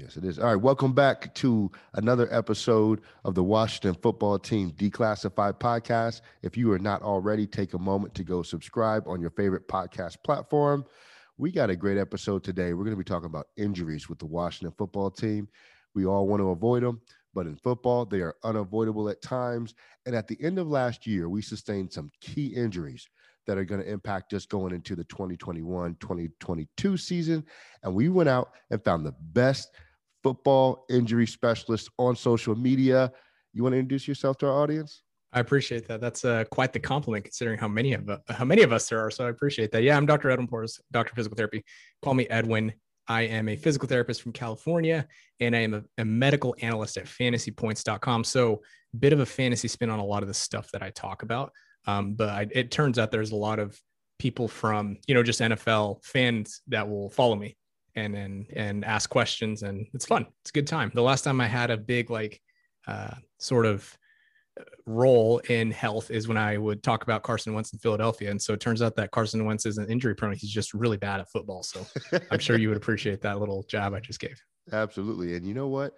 [0.00, 0.38] Yes, it is.
[0.38, 6.22] All right, welcome back to another episode of the Washington Football Team Declassified Podcast.
[6.40, 10.16] If you are not already, take a moment to go subscribe on your favorite podcast
[10.24, 10.86] platform.
[11.36, 12.72] We got a great episode today.
[12.72, 15.48] We're going to be talking about injuries with the Washington Football Team.
[15.94, 17.02] We all want to avoid them,
[17.34, 19.74] but in football, they are unavoidable at times.
[20.06, 23.06] And at the end of last year, we sustained some key injuries
[23.46, 27.44] that are going to impact us going into the 2021 2022 season.
[27.82, 29.70] And we went out and found the best
[30.22, 33.12] football injury specialist on social media.
[33.52, 35.02] You want to introduce yourself to our audience?
[35.32, 36.00] I appreciate that.
[36.00, 39.00] That's uh, quite the compliment considering how many of uh, how many of us there
[39.00, 39.10] are.
[39.10, 39.82] So I appreciate that.
[39.82, 40.30] Yeah, I'm Dr.
[40.30, 41.64] Edwin Porras, Doctor Physical Therapy.
[42.02, 42.72] Call me Edwin.
[43.06, 45.06] I am a physical therapist from California,
[45.40, 48.24] and I am a, a medical analyst at FantasyPoints.com.
[48.24, 48.62] So,
[48.98, 51.52] bit of a fantasy spin on a lot of the stuff that I talk about.
[51.86, 53.78] Um, but I, it turns out there's a lot of
[54.18, 57.56] people from you know just NFL fans that will follow me
[57.94, 60.26] and and and ask questions, and it's fun.
[60.42, 60.90] It's a good time.
[60.94, 62.40] The last time I had a big like
[62.86, 63.96] uh, sort of
[64.58, 68.30] uh, role in health is when I would talk about Carson Wentz in Philadelphia.
[68.30, 70.32] And so it turns out that Carson Wentz isn't injury prone.
[70.34, 71.62] He's just really bad at football.
[71.62, 71.86] So
[72.30, 74.42] I'm sure you would appreciate that little jab I just gave.
[74.72, 75.36] Absolutely.
[75.36, 75.96] And you know what?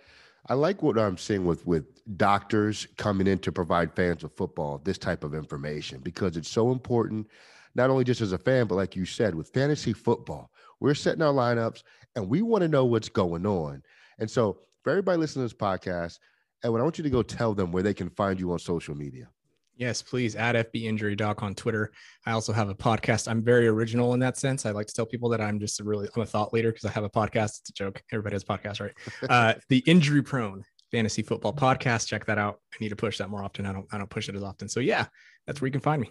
[0.48, 1.85] I like what I'm seeing with with
[2.17, 6.73] doctors coming in to provide fans of football this type of information because it's so
[6.73, 7.29] important,
[7.75, 10.51] not only just as a fan, but like you said, with fantasy football,
[10.83, 11.85] we're setting our lineups
[12.17, 13.83] and we want to know what's going on.
[14.19, 16.19] And so, for everybody listening to this podcast,
[16.63, 18.59] and what I want you to go tell them where they can find you on
[18.59, 19.29] social media.
[19.77, 21.93] Yes, please add FB Injury Doc on Twitter.
[22.27, 23.29] I also have a podcast.
[23.29, 24.67] I'm very original in that sense.
[24.67, 26.85] I like to tell people that I'm just a really I'm a thought leader because
[26.85, 27.61] I have a podcast.
[27.61, 28.03] It's a joke.
[28.13, 28.93] Everybody has a podcast, right?
[29.31, 32.07] uh, the Injury Prone Fantasy Football Podcast.
[32.07, 32.61] Check that out.
[32.73, 33.67] I need to push that more often.
[33.67, 34.69] I don't I don't push it as often.
[34.69, 35.07] So yeah,
[35.47, 36.11] that's where you can find me.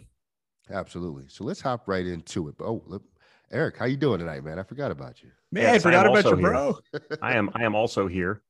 [0.70, 1.26] Absolutely.
[1.28, 2.56] So let's hop right into it.
[2.58, 2.84] But Oh,
[3.54, 4.60] Eric, how you doing tonight, man?
[4.60, 5.30] I forgot about you.
[5.52, 6.80] Man, yes, I forgot about you, bro.
[7.22, 8.42] I am I am also here.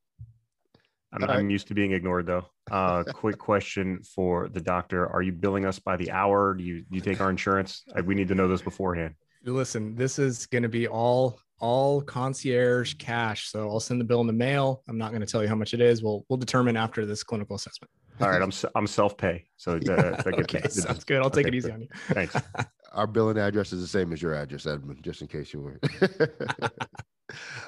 [1.13, 2.45] I'm, I'm used to being ignored though.
[2.69, 6.53] Uh, quick question for the doctor: Are you billing us by the hour?
[6.53, 7.83] Do you do you take our insurance?
[8.05, 9.15] We need to know this beforehand.
[9.43, 13.49] Listen, this is going to be all all concierge cash.
[13.49, 14.83] So I'll send the bill in the mail.
[14.87, 16.03] I'm not going to tell you how much it is.
[16.03, 17.89] We'll we'll determine after this clinical assessment.
[18.19, 21.21] All right, I'm I'm self pay, so that, that okay, sounds good.
[21.21, 21.87] I'll take okay, it easy on you.
[22.09, 22.35] Thanks.
[22.93, 25.79] Our billing address is the same as your address, Edmund, just in case you were.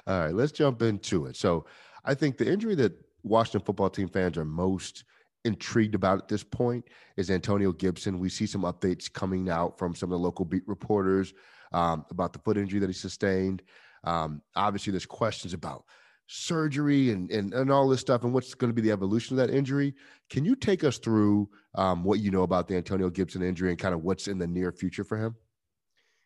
[0.05, 1.37] All right, let's jump into it.
[1.37, 1.65] So,
[2.03, 2.93] I think the injury that
[3.23, 5.05] Washington football team fans are most
[5.45, 8.19] intrigued about at this point is Antonio Gibson.
[8.19, 11.33] We see some updates coming out from some of the local beat reporters
[11.71, 13.61] um, about the foot injury that he sustained.
[14.03, 15.85] Um, obviously, there's questions about
[16.27, 19.47] surgery and, and and all this stuff and what's going to be the evolution of
[19.47, 19.93] that injury.
[20.29, 23.79] Can you take us through um, what you know about the Antonio Gibson injury and
[23.79, 25.35] kind of what's in the near future for him?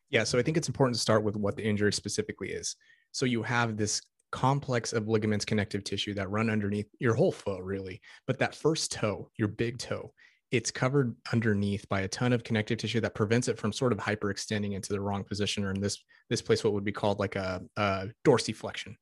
[0.09, 2.75] Yeah, so I think it's important to start with what the injury specifically is.
[3.11, 7.63] So you have this complex of ligaments connective tissue that run underneath your whole foot
[7.63, 10.11] really but that first toe your big toe
[10.51, 13.97] it's covered underneath by a ton of connective tissue that prevents it from sort of
[13.97, 17.37] hyperextending into the wrong position or in this this place what would be called like
[17.37, 18.95] a, a dorsiflexion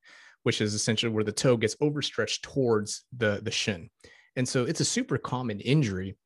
[0.46, 3.90] which is essentially where the toe gets overstretched towards the the shin
[4.36, 6.16] and so it's a super common injury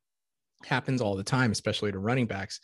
[0.65, 2.61] happens all the time especially to running backs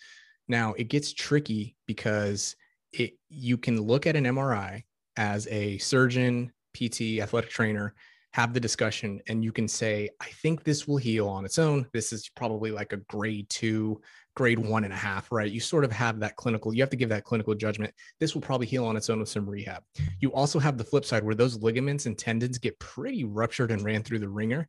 [0.48, 2.54] now it gets tricky because
[2.92, 4.82] it you can look at an mri
[5.16, 7.94] as a surgeon, PT, athletic trainer,
[8.32, 11.86] have the discussion and you can say, I think this will heal on its own.
[11.92, 14.00] This is probably like a grade two,
[14.36, 15.50] grade one and a half, right?
[15.50, 17.92] You sort of have that clinical, you have to give that clinical judgment.
[18.20, 19.82] This will probably heal on its own with some rehab.
[20.20, 23.82] You also have the flip side where those ligaments and tendons get pretty ruptured and
[23.82, 24.68] ran through the ringer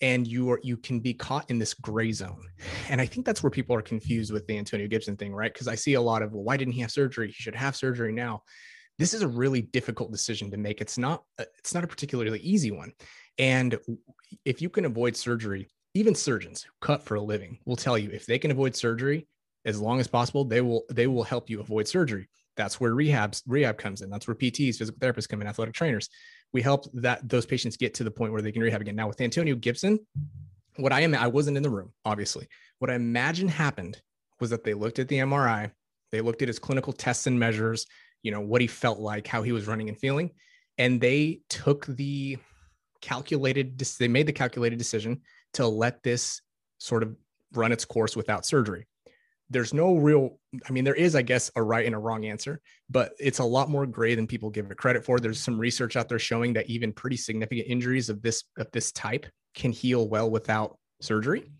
[0.00, 2.46] and you are you can be caught in this gray zone
[2.88, 5.66] and i think that's where people are confused with the antonio gibson thing right because
[5.66, 8.12] i see a lot of well why didn't he have surgery he should have surgery
[8.12, 8.40] now
[8.98, 12.70] this is a really difficult decision to make it's not it's not a particularly easy
[12.70, 12.92] one
[13.38, 13.78] and
[14.44, 18.10] if you can avoid surgery even surgeons who cut for a living will tell you
[18.10, 19.26] if they can avoid surgery
[19.64, 22.28] as long as possible they will they will help you avoid surgery.
[22.56, 24.10] That's where rehabs rehab comes in.
[24.10, 26.08] That's where pts physical therapists come in athletic trainers.
[26.52, 28.96] We help that those patients get to the point where they can rehab again.
[28.96, 29.98] Now with antonio gibson
[30.76, 32.48] what i am i wasn't in the room obviously.
[32.78, 34.00] What i imagine happened
[34.40, 35.70] was that they looked at the mri
[36.12, 37.86] they looked at his clinical tests and measures
[38.22, 40.30] you know what he felt like how he was running and feeling
[40.78, 42.38] and they took the
[43.00, 45.20] calculated they made the calculated decision
[45.54, 46.40] to let this
[46.78, 47.16] sort of
[47.52, 48.86] run its course without surgery.
[49.50, 52.60] There's no real i mean there is i guess a right and a wrong answer
[52.90, 55.18] but it's a lot more gray than people give it credit for.
[55.18, 58.92] There's some research out there showing that even pretty significant injuries of this of this
[58.92, 61.50] type can heal well without surgery.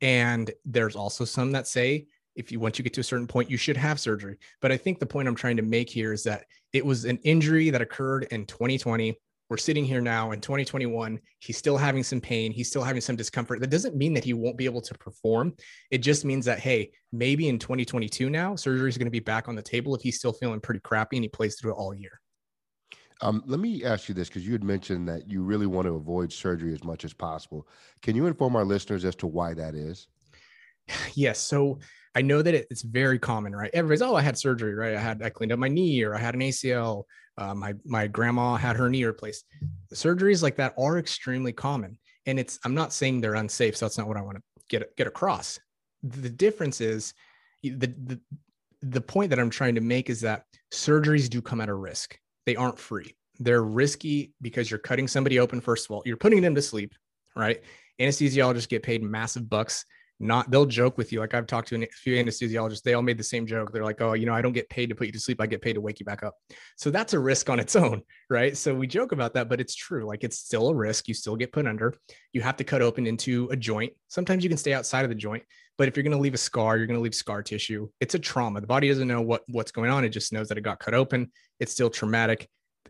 [0.00, 2.06] And there's also some that say
[2.36, 4.38] if you once you get to a certain point you should have surgery.
[4.60, 7.18] But i think the point i'm trying to make here is that it was an
[7.24, 9.18] injury that occurred in 2020
[9.48, 11.18] we're sitting here now in 2021.
[11.38, 12.52] He's still having some pain.
[12.52, 13.60] He's still having some discomfort.
[13.60, 15.54] That doesn't mean that he won't be able to perform.
[15.90, 19.48] It just means that, hey, maybe in 2022 now, surgery is going to be back
[19.48, 21.94] on the table if he's still feeling pretty crappy and he plays through it all
[21.94, 22.20] year.
[23.20, 25.94] Um, let me ask you this because you had mentioned that you really want to
[25.94, 27.66] avoid surgery as much as possible.
[28.02, 30.08] Can you inform our listeners as to why that is?
[31.14, 31.38] Yes.
[31.38, 31.80] So
[32.18, 33.70] I know that it's very common, right?
[33.72, 34.96] Everybody's, oh, I had surgery, right?
[34.96, 37.04] I had, I cleaned up my knee or I had an ACL.
[37.36, 39.44] Uh, my, my grandma had her knee replaced.
[39.94, 41.96] Surgeries like that are extremely common.
[42.26, 43.76] And it's, I'm not saying they're unsafe.
[43.76, 45.60] So that's not what I want to get, get across.
[46.02, 47.14] The difference is
[47.62, 48.20] the, the,
[48.82, 50.42] the point that I'm trying to make is that
[50.74, 52.18] surgeries do come at a risk.
[52.46, 53.14] They aren't free.
[53.38, 55.60] They're risky because you're cutting somebody open.
[55.60, 56.96] First of all, you're putting them to sleep,
[57.36, 57.62] right?
[58.00, 59.84] Anesthesiologists get paid massive bucks
[60.20, 63.18] not they'll joke with you like i've talked to a few anesthesiologists they all made
[63.18, 65.12] the same joke they're like oh you know i don't get paid to put you
[65.12, 66.34] to sleep i get paid to wake you back up.
[66.76, 68.56] So that's a risk on its own right?
[68.56, 71.36] So we joke about that but it's true like it's still a risk you still
[71.36, 71.94] get put under
[72.32, 75.14] you have to cut open into a joint sometimes you can stay outside of the
[75.14, 75.42] joint
[75.76, 78.14] but if you're going to leave a scar you're going to leave scar tissue it's
[78.14, 80.62] a trauma the body doesn't know what what's going on it just knows that it
[80.62, 81.30] got cut open
[81.60, 82.48] it's still traumatic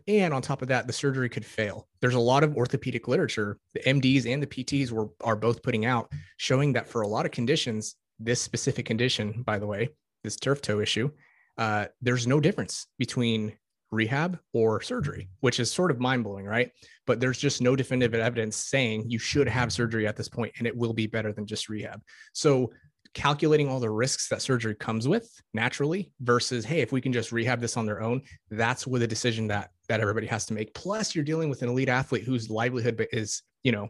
[0.09, 1.87] and on top of that, the surgery could fail.
[2.01, 5.85] There's a lot of orthopedic literature, the MDs and the PTs were are both putting
[5.85, 9.89] out showing that for a lot of conditions, this specific condition, by the way,
[10.23, 11.09] this turf toe issue,
[11.57, 13.53] uh, there's no difference between
[13.91, 16.71] rehab or surgery, which is sort of mind blowing, right?
[17.07, 20.67] But there's just no definitive evidence saying you should have surgery at this point and
[20.67, 22.01] it will be better than just rehab.
[22.33, 22.71] So
[23.13, 27.31] calculating all the risks that surgery comes with naturally versus hey if we can just
[27.31, 28.21] rehab this on their own
[28.51, 30.73] that's where the decision that that everybody has to make.
[30.73, 33.89] Plus you're dealing with an elite athlete whose livelihood is you know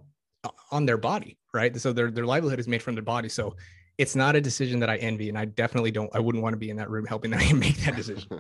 [0.72, 1.76] on their body right?
[1.80, 3.30] So their their livelihood is made from their body.
[3.30, 3.56] So
[3.98, 6.58] it's not a decision that i envy and i definitely don't i wouldn't want to
[6.58, 8.30] be in that room helping them make that decision.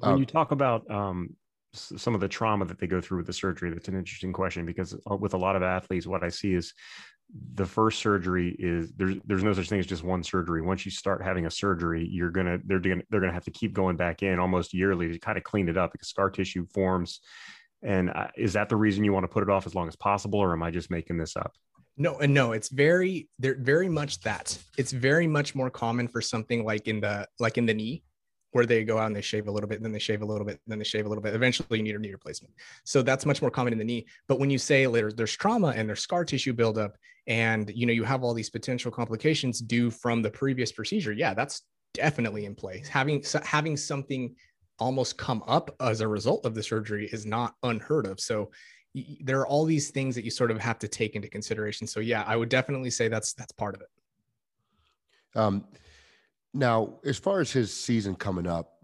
[0.00, 1.34] So when um, you talk about um,
[1.72, 4.64] some of the trauma that they go through with the surgery that's an interesting question
[4.64, 6.72] because uh, with a lot of athletes what i see is
[7.54, 10.62] the first surgery is there's there's no such thing as just one surgery.
[10.62, 13.74] Once you start having a surgery, you're gonna they're gonna they're gonna have to keep
[13.74, 17.20] going back in almost yearly to kind of clean it up because scar tissue forms.
[17.82, 19.94] And uh, is that the reason you want to put it off as long as
[19.94, 21.52] possible, or am I just making this up?
[21.96, 24.56] No, and no, it's very they're very much that.
[24.78, 28.02] It's very much more common for something like in the like in the knee
[28.52, 30.24] where they go out and they shave a little bit, and then they shave a
[30.24, 31.34] little bit, and then they shave a little bit.
[31.34, 32.54] Eventually, you need a knee replacement.
[32.84, 34.06] So that's much more common in the knee.
[34.26, 36.96] But when you say later there's trauma and there's scar tissue buildup,
[37.26, 41.34] and you know you have all these potential complications due from the previous procedure, yeah,
[41.34, 41.62] that's
[41.94, 42.88] definitely in place.
[42.88, 44.34] Having having something
[44.78, 48.20] almost come up as a result of the surgery is not unheard of.
[48.20, 48.50] So
[49.20, 51.86] there are all these things that you sort of have to take into consideration.
[51.86, 53.88] So yeah, I would definitely say that's that's part of it.
[55.38, 55.64] Um,
[56.54, 58.78] now, as far as his season coming up,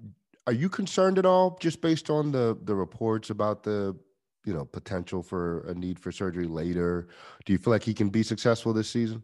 [0.47, 3.97] are you concerned at all, just based on the the reports about the
[4.45, 7.09] you know potential for a need for surgery later?
[7.45, 9.23] Do you feel like he can be successful this season?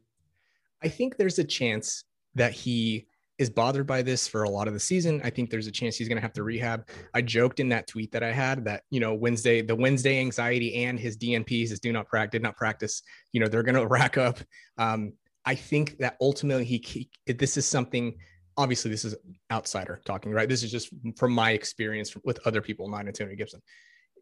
[0.82, 2.04] I think there's a chance
[2.34, 3.06] that he
[3.40, 5.19] is bothered by this for a lot of the season.
[5.25, 6.86] I think there's a chance he's going to have to rehab.
[7.14, 10.84] I joked in that tweet that I had that, you know, Wednesday, the Wednesday anxiety
[10.84, 13.02] and his DNPs, his do not practice, did not practice,
[13.32, 14.40] you know, they're going to rack up.
[14.76, 15.14] Um,
[15.46, 18.14] I think that ultimately he, he, this is something
[18.56, 19.17] obviously this is
[19.50, 20.49] outsider talking, right?
[20.49, 23.61] This is just from my experience with other people, not Antonio Gibson.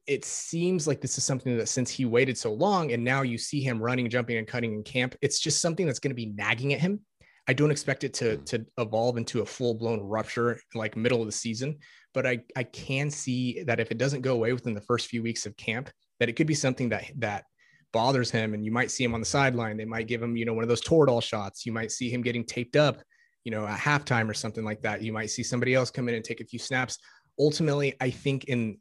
[0.06, 3.36] It seems like this is something that since he waited so long and now you
[3.36, 6.26] see him running, jumping, and cutting in camp, it's just something that's going to be
[6.26, 7.00] nagging at him.
[7.46, 8.44] I don't expect it to, hmm.
[8.44, 11.78] to evolve into a full blown rupture like middle of the season,
[12.14, 15.22] but I, I can see that if it doesn't go away within the first few
[15.22, 17.44] weeks of camp, that it could be something that that
[17.92, 19.76] bothers him and you might see him on the sideline.
[19.76, 21.64] They might give him, you know, one of those Toradol shots.
[21.64, 23.00] You might see him getting taped up
[23.48, 25.00] you know, at halftime or something like that.
[25.00, 26.98] You might see somebody else come in and take a few snaps.
[27.38, 28.76] Ultimately, I think in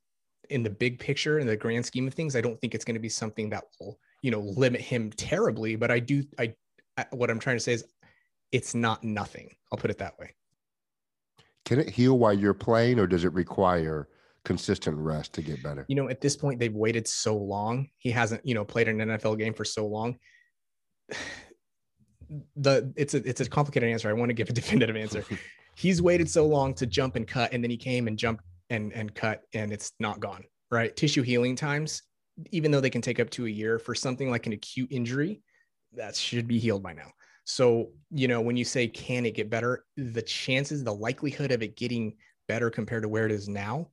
[0.49, 2.95] in the big picture, in the grand scheme of things, I don't think it's going
[2.95, 5.77] to be something that will, you know, limit him terribly.
[5.77, 6.53] But I do, I,
[6.97, 7.85] I what I'm trying to say is,
[8.51, 9.55] it's not nothing.
[9.71, 10.35] I'll put it that way.
[11.63, 14.09] Can it heal while you're playing, or does it require
[14.43, 15.85] consistent rest to get better?
[15.87, 17.87] You know, at this point, they've waited so long.
[17.99, 20.17] He hasn't, you know, played an NFL game for so long
[22.55, 24.09] the it's a it's a complicated answer.
[24.09, 25.23] I want to give a definitive answer.
[25.75, 28.91] He's waited so long to jump and cut, and then he came and jumped and
[28.93, 30.43] and cut, and it's not gone.
[30.69, 30.95] Right?
[30.95, 32.03] Tissue healing times,
[32.51, 35.41] even though they can take up to a year for something like an acute injury,
[35.93, 37.11] that should be healed by now.
[37.45, 41.63] So you know when you say can it get better, the chances, the likelihood of
[41.63, 42.15] it getting
[42.47, 43.87] better compared to where it is now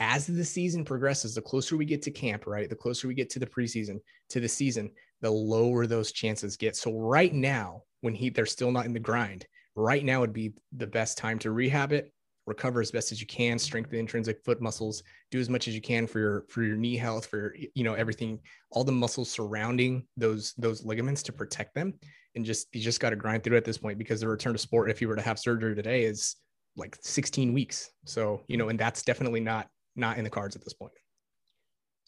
[0.00, 2.68] as the season progresses, the closer we get to camp, right?
[2.68, 6.76] The closer we get to the preseason, to the season, the lower those chances get.
[6.76, 9.46] So right now, when he they're still not in the grind,
[9.76, 12.12] right now would be the best time to rehab it,
[12.46, 15.74] recover as best as you can, strengthen the intrinsic foot muscles, do as much as
[15.74, 18.38] you can for your for your knee health, for you know everything,
[18.70, 21.94] all the muscles surrounding those those ligaments to protect them,
[22.34, 24.58] and just you just got to grind through at this point because the return to
[24.58, 26.36] sport, if you were to have surgery today, is
[26.76, 27.90] like 16 weeks.
[28.04, 30.92] So you know, and that's definitely not not in the cards at this point.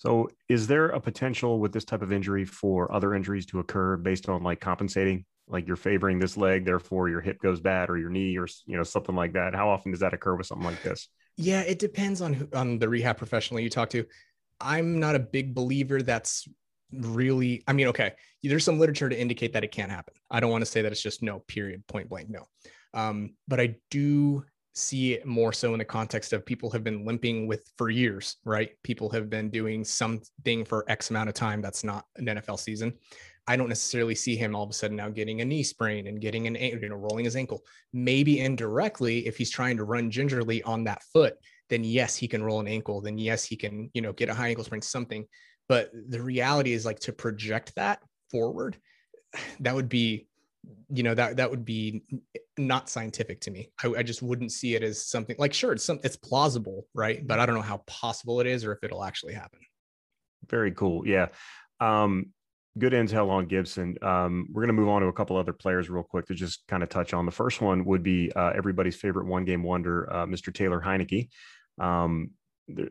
[0.03, 3.97] So, is there a potential with this type of injury for other injuries to occur
[3.97, 5.25] based on like compensating?
[5.47, 8.77] Like you're favoring this leg, therefore your hip goes bad, or your knee, or you
[8.77, 9.55] know something like that.
[9.55, 11.07] How often does that occur with something like this?
[11.37, 14.05] Yeah, it depends on who, on the rehab professional you talk to.
[14.61, 16.49] I'm not a big believer that's
[16.91, 17.63] really.
[17.69, 20.15] I mean, okay, there's some literature to indicate that it can't happen.
[20.33, 21.45] I don't want to say that it's just no.
[21.47, 21.87] Period.
[21.87, 22.29] Point blank.
[22.29, 22.45] No.
[22.93, 24.45] Um, but I do
[24.75, 28.37] see it more so in the context of people have been limping with for years,
[28.45, 28.71] right?
[28.83, 32.95] People have been doing something for X amount of time that's not an NFL season.
[33.47, 36.21] I don't necessarily see him all of a sudden now getting a knee sprain and
[36.21, 37.63] getting an you know rolling his ankle.
[37.93, 41.35] Maybe indirectly, if he's trying to run gingerly on that foot,
[41.69, 43.01] then yes, he can roll an ankle.
[43.01, 45.27] Then yes, he can you know get a high ankle sprain, something.
[45.69, 48.01] But the reality is like to project that
[48.31, 48.77] forward,
[49.61, 50.29] that would be
[50.91, 52.03] you know that that would be
[52.57, 53.71] not scientific to me.
[53.83, 57.27] I, I, just wouldn't see it as something like sure it's some it's plausible right?
[57.27, 59.61] But i don't know how possible it is or if it'll actually happen.
[60.49, 61.07] Very cool.
[61.07, 61.29] Yeah.
[61.81, 62.27] Um
[62.79, 63.97] good intel on gibson.
[64.03, 66.63] Um we're going to move on to a couple other players real quick to just
[66.69, 67.27] kind of touch on.
[67.27, 71.29] The first one would be uh, everybody's favorite one game wonder uh, mr taylor heinicke
[71.81, 72.31] um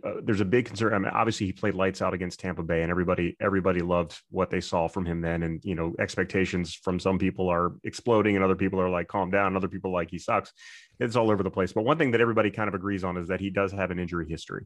[0.04, 0.94] uh, there's a big concern.
[0.94, 4.50] I mean, obviously he played lights out against Tampa Bay, and everybody everybody loved what
[4.50, 5.44] they saw from him then.
[5.44, 9.32] And you know, expectations from some people are exploding, and other people are like, "Calm
[9.32, 10.54] down." And other people like, "He sucks."
[11.00, 11.74] It's all over the place.
[11.74, 14.00] But one thing that everybody kind of agrees on is that he does have an
[14.00, 14.66] injury history.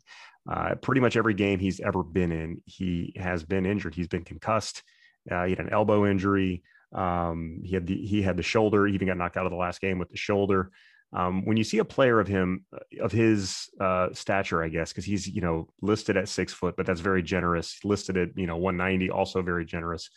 [0.49, 3.95] Uh, pretty much every game he's ever been in, he has been injured.
[3.95, 4.83] He's been concussed.
[5.29, 6.63] Uh, he had an elbow injury.
[6.93, 8.85] Um, he had the he had the shoulder.
[8.85, 10.71] He even got knocked out of the last game with the shoulder.
[11.13, 14.91] Um, when you see a player of him, uh, of his uh, stature, I guess,
[14.91, 17.79] because he's you know listed at six foot, but that's very generous.
[17.83, 20.09] Listed at you know 190, also very generous.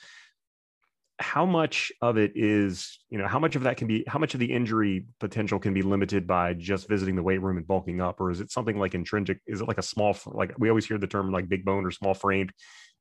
[1.21, 4.35] How much of it is you know how much of that can be how much
[4.35, 8.00] of the injury potential can be limited by just visiting the weight room and bulking
[8.00, 9.40] up, or is it something like intrinsic?
[9.47, 11.90] Is it like a small like we always hear the term like big bone or
[11.90, 12.52] small framed?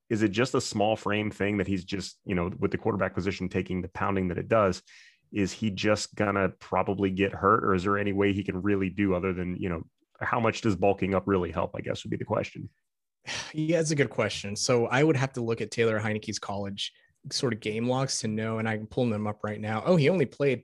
[0.09, 3.15] Is it just a small frame thing that he's just you know with the quarterback
[3.15, 4.81] position taking the pounding that it does?
[5.31, 8.89] Is he just gonna probably get hurt or is there any way he can really
[8.89, 9.83] do other than you know
[10.19, 12.69] how much does bulking up really help i guess would be the question.
[13.53, 14.55] Yeah it's a good question.
[14.55, 16.93] So i would have to look at taylor heinicke's college
[17.31, 19.83] sort of game logs to know and i'm pulling them up right now.
[19.85, 20.63] Oh he only played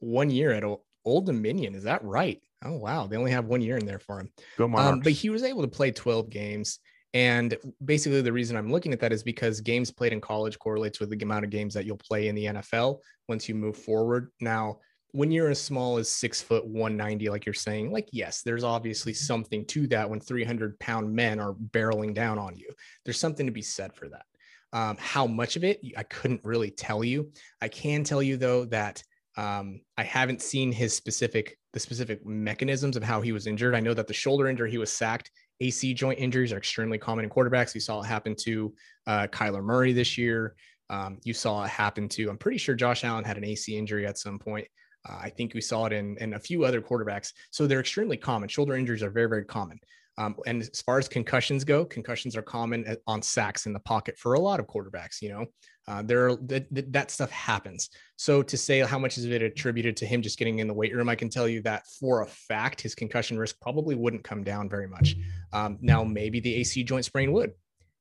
[0.00, 0.64] one year at
[1.04, 1.74] old dominion.
[1.74, 2.40] Is that right?
[2.64, 3.06] Oh wow.
[3.06, 4.30] They only have one year in there for him.
[4.56, 6.78] Go um, but he was able to play 12 games
[7.14, 11.00] and basically, the reason I'm looking at that is because games played in college correlates
[11.00, 12.98] with the amount of games that you'll play in the NFL
[13.28, 14.30] once you move forward.
[14.40, 14.80] Now,
[15.12, 19.14] when you're as small as six foot 190, like you're saying, like, yes, there's obviously
[19.14, 22.68] something to that when 300 pound men are barreling down on you.
[23.04, 24.26] There's something to be said for that.
[24.74, 27.32] Um, how much of it, I couldn't really tell you.
[27.62, 29.02] I can tell you, though, that
[29.38, 33.74] um, I haven't seen his specific the specific mechanisms of how he was injured.
[33.74, 37.24] I know that the shoulder injury he was sacked AC joint injuries are extremely common
[37.24, 37.74] in quarterbacks.
[37.74, 38.72] You saw it happen to
[39.06, 40.54] uh, Kyler Murray this year.
[40.90, 44.06] Um, you saw it happen to, I'm pretty sure Josh Allen had an AC injury
[44.06, 44.66] at some point.
[45.08, 47.32] Uh, I think we saw it in, in a few other quarterbacks.
[47.50, 48.48] So they're extremely common.
[48.48, 49.78] Shoulder injuries are very, very common.
[50.18, 54.18] Um, and as far as concussions go, concussions are common on sacks in the pocket
[54.18, 55.22] for a lot of quarterbacks.
[55.22, 55.46] You know,
[55.86, 57.88] uh, there that, that stuff happens.
[58.16, 60.94] So to say how much is it attributed to him just getting in the weight
[60.94, 64.42] room, I can tell you that for a fact, his concussion risk probably wouldn't come
[64.42, 65.14] down very much.
[65.52, 67.52] Um, now, maybe the AC joint sprain would,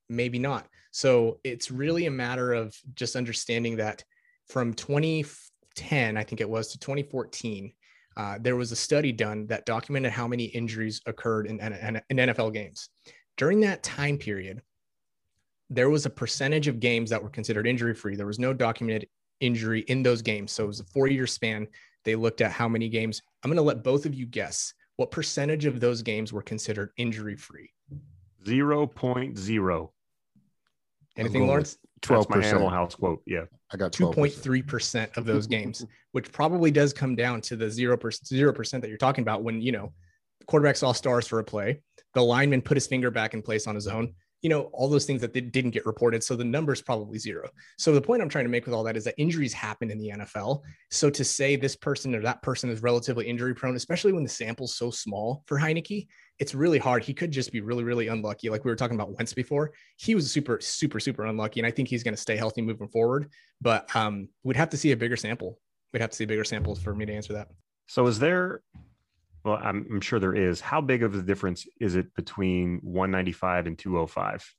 [0.10, 0.68] maybe not.
[0.90, 4.04] So it's really a matter of just understanding that
[4.48, 7.74] from 2010, I think it was to 2014
[8.18, 12.18] uh, there was a study done that documented how many injuries occurred in, in, in
[12.18, 12.90] NFL games.
[13.38, 14.62] During that time period,
[15.70, 18.16] there was a percentage of games that were considered injury free.
[18.16, 19.08] There was no documented
[19.40, 20.52] injury in those games.
[20.52, 21.68] So it was a four year span.
[22.06, 23.22] They looked at how many games.
[23.44, 26.90] I'm going to let both of you guess what percentage of those games were considered
[26.98, 27.72] injury free.
[28.44, 29.90] 0.0.
[31.18, 31.78] Anything, Lawrence?
[32.02, 32.44] Twelve percent.
[32.44, 33.22] That's my Animal House quote.
[33.26, 37.42] Yeah, I got two point three percent of those games, which probably does come down
[37.42, 39.44] to the zero percent zero percent that you're talking about.
[39.44, 39.94] When you know,
[40.48, 41.82] quarterback saw stars for a play,
[42.14, 44.14] the lineman put his finger back in place on his own.
[44.44, 46.24] You know, all those things that didn't get reported.
[46.24, 47.50] So the number is probably zero.
[47.80, 49.98] So the point I'm trying to make with all that is that injuries happen in
[49.98, 50.62] the NFL.
[50.92, 54.30] So to say this person or that person is relatively injury prone, especially when the
[54.30, 56.08] sample's so small for Heinicke,
[56.40, 57.04] it's really hard.
[57.04, 58.50] He could just be really, really unlucky.
[58.50, 61.72] Like we were talking about Wentz before, he was super, super, super unlucky, and I
[61.72, 63.32] think he's going to stay healthy moving forward.
[63.60, 65.60] But um, we'd have to see a bigger sample.
[65.94, 67.48] We'd have to see bigger samples for me to answer that.
[67.88, 68.62] So, is there
[69.44, 70.62] Well, I'm, I'm sure there is.
[70.62, 74.54] How big of a difference is it between 195 and 205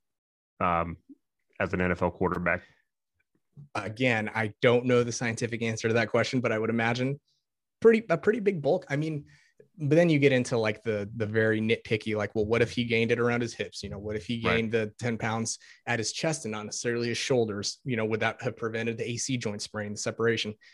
[0.60, 0.96] um,
[1.60, 2.62] as an NFL quarterback?
[3.74, 7.20] Again, I don't know the scientific answer to that question, but I would imagine
[7.80, 8.86] pretty a pretty big bulk.
[8.88, 9.24] I mean,
[9.78, 12.84] but then you get into like the the very nitpicky, like, well, what if he
[12.84, 13.82] gained it around his hips?
[13.82, 14.88] You know, what if he gained right.
[14.88, 17.78] the 10 pounds at his chest and not necessarily his shoulders?
[17.84, 20.54] You know, would that have prevented the AC joint sprain, the separation?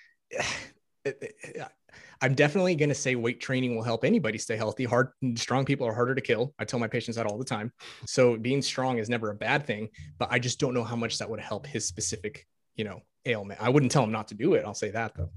[2.21, 4.85] I'm definitely going to say weight training will help anybody stay healthy.
[4.85, 6.55] Hard, strong people are harder to kill.
[6.59, 7.73] I tell my patients that all the time.
[8.07, 11.19] So being strong is never a bad thing, but I just don't know how much
[11.19, 13.61] that would help his specific, you know, ailment.
[13.62, 14.64] I wouldn't tell him not to do it.
[14.64, 15.31] I'll say that though.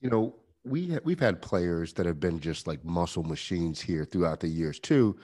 [0.00, 0.34] You know,
[0.70, 4.78] we we've had players that have been just like muscle machines here throughout the years
[4.78, 5.18] too,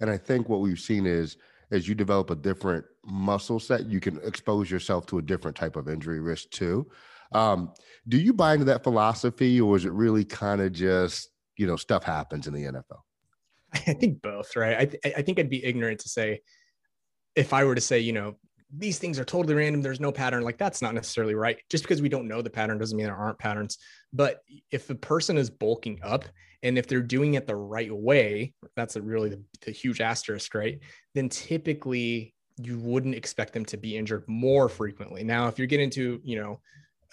[0.00, 1.36] and I think what we've seen is
[1.70, 5.76] as you develop a different muscle set, you can expose yourself to a different type
[5.76, 6.86] of injury risk too.
[7.32, 7.72] Um,
[8.08, 11.76] do you buy into that philosophy, or is it really kind of just you know
[11.76, 13.00] stuff happens in the NFL?
[13.74, 14.76] I think both, right?
[14.76, 16.42] I, th- I think I'd be ignorant to say
[17.34, 18.36] if I were to say, you know,
[18.76, 19.82] these things are totally random.
[19.82, 20.42] There's no pattern.
[20.42, 21.58] Like that's not necessarily right.
[21.68, 23.78] Just because we don't know the pattern doesn't mean there aren't patterns.
[24.12, 26.24] But if a person is bulking up
[26.62, 30.78] and if they're doing it the right way, that's really the, the huge asterisk, right?
[31.14, 35.24] Then typically you wouldn't expect them to be injured more frequently.
[35.24, 36.60] Now, if you're getting to, you know,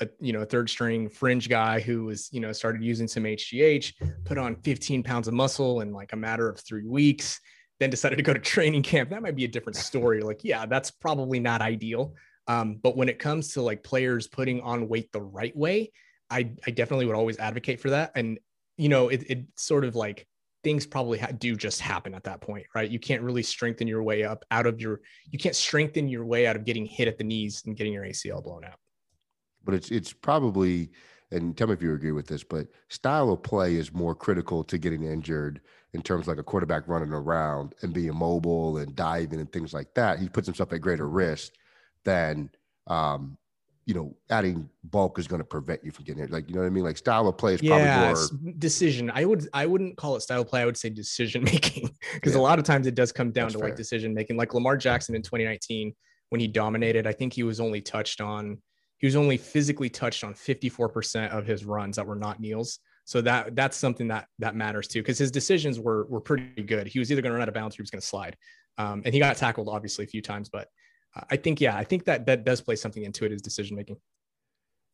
[0.01, 3.23] a you know a third string fringe guy who was you know started using some
[3.23, 7.39] HGH, put on 15 pounds of muscle in like a matter of three weeks,
[7.79, 10.21] then decided to go to training camp, that might be a different story.
[10.21, 12.13] Like, yeah, that's probably not ideal.
[12.47, 15.91] Um, but when it comes to like players putting on weight the right way,
[16.29, 18.11] I, I definitely would always advocate for that.
[18.15, 18.39] And,
[18.77, 20.27] you know, it, it sort of like
[20.63, 22.89] things probably ha- do just happen at that point, right?
[22.89, 26.47] You can't really strengthen your way up out of your, you can't strengthen your way
[26.47, 28.79] out of getting hit at the knees and getting your ACL blown out.
[29.63, 30.91] But it's, it's probably,
[31.31, 34.63] and tell me if you agree with this, but style of play is more critical
[34.65, 35.61] to getting injured
[35.93, 39.73] in terms of like a quarterback running around and being mobile and diving and things
[39.73, 40.19] like that.
[40.19, 41.53] He puts himself at greater risk
[42.03, 42.49] than,
[42.87, 43.37] um,
[43.85, 46.29] you know, adding bulk is going to prevent you from getting it.
[46.29, 46.83] Like, you know what I mean?
[46.83, 49.11] Like style of play is yeah, probably more decision.
[49.13, 50.61] I would, I wouldn't call it style of play.
[50.61, 52.39] I would say decision making because yeah.
[52.39, 53.69] a lot of times it does come down That's to fair.
[53.69, 54.37] like decision making.
[54.37, 55.95] Like Lamar Jackson in 2019
[56.29, 58.59] when he dominated, I think he was only touched on
[58.99, 62.79] he was only physically touched on 54% of his runs that were not kneels.
[63.09, 66.85] So that that's something that that matters too, because his decisions were were pretty good.
[66.85, 68.37] He was either going to run out of bounds or he was going to slide,
[68.77, 70.47] um, and he got tackled obviously a few times.
[70.47, 70.67] But
[71.15, 73.75] uh, I think yeah, I think that that does play something into it is decision
[73.75, 73.97] making.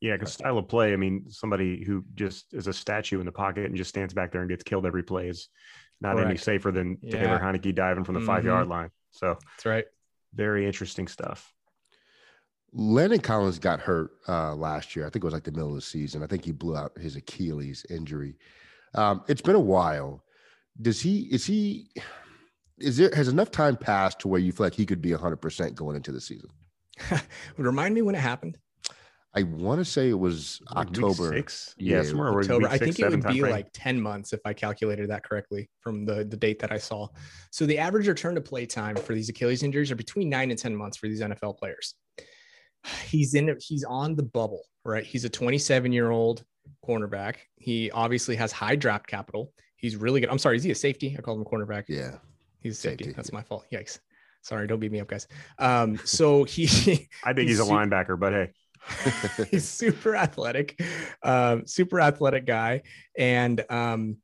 [0.00, 0.94] Yeah, because style of play.
[0.94, 4.32] I mean, somebody who just is a statue in the pocket and just stands back
[4.32, 5.50] there and gets killed every play is
[6.00, 6.30] not Correct.
[6.30, 7.22] any safer than yeah.
[7.22, 8.28] Taylor Heinicke diving from the mm-hmm.
[8.28, 8.88] five yard line.
[9.10, 9.84] So that's right.
[10.32, 11.52] Very interesting stuff.
[12.72, 15.06] Landon Collins got hurt uh, last year.
[15.06, 16.22] I think it was like the middle of the season.
[16.22, 18.36] I think he blew out his Achilles injury.
[18.94, 20.22] Um, it's been a while.
[20.80, 21.20] Does he?
[21.32, 21.90] Is he?
[22.78, 25.38] Is there has enough time passed to where you feel like he could be hundred
[25.38, 26.50] percent going into the season?
[27.56, 28.58] Remind me when it happened.
[29.34, 31.28] I want to say it was October.
[31.28, 31.74] six.
[31.76, 32.68] Yeah, yeah somewhere October.
[32.68, 36.24] I think it would be like 10 months if I calculated that correctly from the,
[36.24, 37.08] the date that I saw.
[37.50, 40.58] So the average return to play time for these Achilles injuries are between nine and
[40.58, 41.96] 10 months for these NFL players
[43.08, 45.04] he's in he's on the bubble, right?
[45.04, 46.44] He's a 27 year old
[46.86, 47.36] cornerback.
[47.56, 49.52] He obviously has high draft capital.
[49.76, 50.30] He's really good.
[50.30, 51.14] I'm sorry, is he a safety?
[51.18, 51.84] I called him a cornerback.
[51.88, 52.16] Yeah.
[52.60, 53.04] He's a safety.
[53.04, 53.66] safety That's my fault.
[53.72, 54.00] Yikes.
[54.42, 55.26] Sorry, don't beat me up, guys.
[55.58, 56.64] Um, so he
[57.24, 58.52] I think he's, he's a linebacker, but hey.
[59.50, 60.80] he's super athletic,
[61.24, 62.82] um, super athletic guy.
[63.18, 64.18] And um,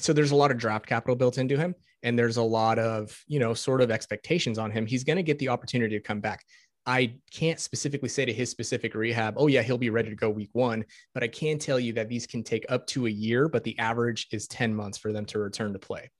[0.00, 3.22] so there's a lot of draft capital built into him and there's a lot of
[3.26, 6.20] you know sort of expectations on him he's going to get the opportunity to come
[6.20, 6.44] back
[6.90, 10.28] I can't specifically say to his specific rehab, oh, yeah, he'll be ready to go
[10.28, 10.84] week one.
[11.14, 13.78] But I can tell you that these can take up to a year, but the
[13.78, 16.10] average is 10 months for them to return to play.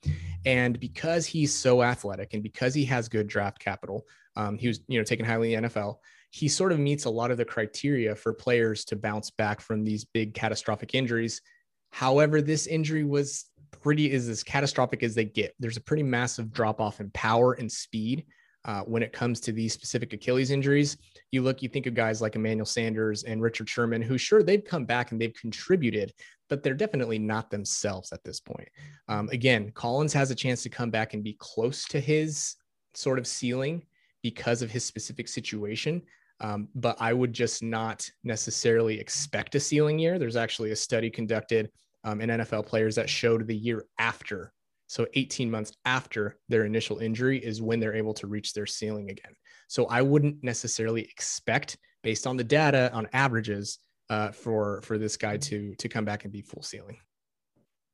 [0.46, 4.06] And because he's so athletic and because he has good draft capital,
[4.36, 5.96] um, he was, you know, taken highly in the NFL.
[6.30, 9.82] He sort of meets a lot of the criteria for players to bounce back from
[9.82, 11.42] these big catastrophic injuries.
[11.90, 15.52] However, this injury was pretty is as catastrophic as they get.
[15.58, 18.24] There's a pretty massive drop off in power and speed
[18.64, 20.96] uh, when it comes to these specific Achilles injuries.
[21.30, 24.64] You look, you think of guys like Emmanuel Sanders and Richard Sherman, who sure they've
[24.64, 26.12] come back and they've contributed,
[26.48, 28.68] but they're definitely not themselves at this point.
[29.08, 32.56] Um, again, Collins has a chance to come back and be close to his
[32.94, 33.84] sort of ceiling
[34.22, 36.02] because of his specific situation.
[36.40, 40.18] Um, but I would just not necessarily expect a ceiling year.
[40.18, 41.70] There's actually a study conducted
[42.04, 44.52] um, in NFL players that showed the year after
[44.90, 49.08] so 18 months after their initial injury is when they're able to reach their ceiling
[49.08, 49.32] again.
[49.68, 55.16] So I wouldn't necessarily expect, based on the data on averages, uh, for for this
[55.16, 56.96] guy to to come back and be full ceiling.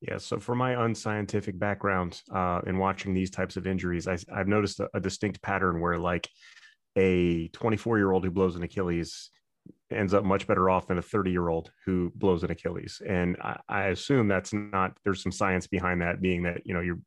[0.01, 0.17] Yeah.
[0.17, 4.81] So, for my unscientific background uh, in watching these types of injuries, I, have noticed
[4.81, 6.27] a, a, distinct pattern where, like,
[6.97, 9.29] a 24 year old who blows an Achilles
[9.91, 13.01] ends up much better off than a 30 year old who blows an Achilles.
[13.07, 16.81] And I, I, assume that's not, there's some science behind that being that, you know,
[16.81, 16.99] you're,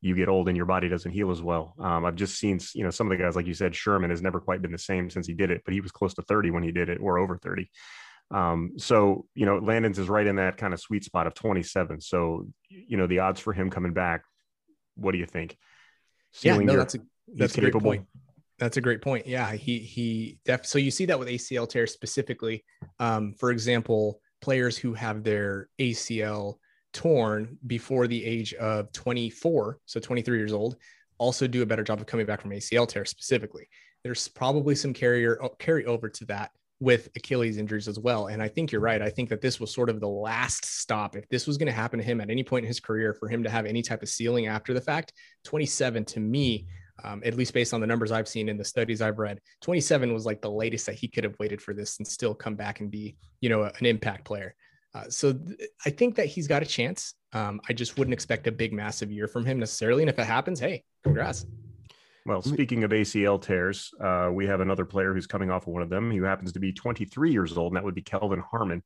[0.00, 1.74] you get old and your body doesn't heal as well.
[1.78, 4.22] Um, I've just seen, you know, some of the guys, like you said, Sherman has
[4.22, 6.50] never quite been the same since he did it, but he was close to 30
[6.50, 7.70] when he did it or over 30.
[8.30, 12.00] Um, so, you know, Landon's is right in that kind of sweet spot of 27.
[12.00, 14.22] So, you know, the odds for him coming back,
[14.96, 15.56] what do you think?
[16.42, 16.98] Yeah, no, that's a,
[17.34, 18.06] that's a great point.
[18.58, 19.26] That's a great point.
[19.26, 22.64] Yeah, he he def- so you see that with ACL tears specifically.
[22.98, 26.54] Um, for example, players who have their ACL
[26.92, 30.76] torn before the age of 24, so 23 years old,
[31.18, 33.68] also do a better job of coming back from ACL tear specifically.
[34.02, 38.26] There's probably some carrier carry over to that with Achilles injuries as well.
[38.26, 39.00] And I think you're right.
[39.00, 41.16] I think that this was sort of the last stop.
[41.16, 43.28] If this was going to happen to him at any point in his career, for
[43.28, 45.12] him to have any type of ceiling after the fact,
[45.44, 46.66] 27 to me
[47.04, 50.12] um, at least based on the numbers I've seen in the studies I've read, 27
[50.12, 52.80] was like the latest that he could have waited for this and still come back
[52.80, 54.54] and be, you know, an impact player.
[54.94, 57.14] Uh, so th- I think that he's got a chance.
[57.32, 60.02] Um, I just wouldn't expect a big, massive year from him necessarily.
[60.02, 61.44] And if it happens, hey, congrats.
[62.26, 65.82] Well, speaking of ACL tears, uh, we have another player who's coming off of one
[65.82, 66.10] of them.
[66.10, 68.82] Who happens to be 23 years old, and that would be Kelvin Harmon.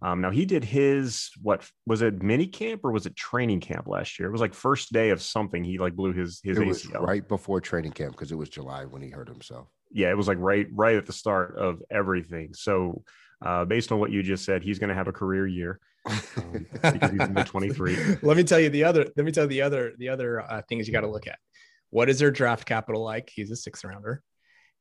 [0.00, 3.88] Um, now he did his what was it mini camp or was it training camp
[3.88, 4.28] last year?
[4.28, 5.64] It was like first day of something.
[5.64, 8.84] He like blew his his it ACL right before training camp because it was July
[8.84, 9.66] when he hurt himself.
[9.90, 12.54] Yeah, it was like right right at the start of everything.
[12.54, 13.02] So
[13.44, 15.80] uh, based on what you just said, he's going to have a career year.
[16.06, 18.18] Um, because he's in the 23.
[18.22, 19.10] let me tell you the other.
[19.16, 21.38] Let me tell you the other the other uh, things you got to look at.
[21.94, 23.30] What is their draft capital like?
[23.32, 24.20] He's a sixth rounder.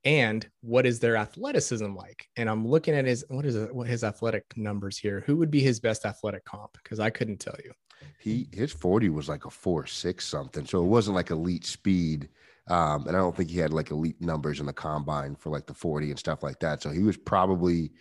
[0.04, 2.26] And what is their athleticism like?
[2.38, 5.24] And I'm looking at his what is what his athletic numbers here.
[5.28, 6.72] Who would be his best athletic comp?
[6.84, 7.72] Because I couldn't tell you.
[8.18, 10.66] He his 40 was like a four six something.
[10.66, 12.30] So it wasn't like elite speed.
[12.68, 15.68] Um, and I don't think he had like elite numbers in the combine for like
[15.68, 16.82] the 40 and stuff like that.
[16.82, 17.92] So he was probably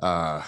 [0.00, 0.42] uh